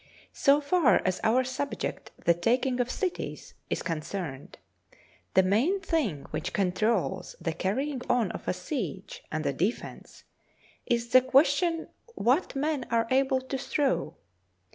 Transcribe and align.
So 0.33 0.61
far 0.61 0.99
as 1.05 1.21
our 1.23 1.43
subject," 1.43 2.09
The 2.25 2.33
Taking 2.33 2.79
of 2.79 2.89
Cities," 2.89 3.53
is 3.69 3.83
concerned, 3.83 4.57
the 5.35 5.43
main 5.43 5.79
thing 5.79 6.25
which 6.31 6.53
controls 6.53 7.35
the 7.39 7.53
carrying 7.53 8.01
on 8.09 8.31
of 8.31 8.47
a 8.47 8.51
siege 8.53 9.21
and 9.31 9.43
the 9.43 9.53
defence 9.53 10.23
is 10.87 11.09
the 11.09 11.21
ques 11.21 11.49
tion 11.49 11.87
what 12.15 12.55
men 12.55 12.87
are 12.89 13.05
able 13.11 13.41
to 13.41 13.59
throw. 13.59 14.15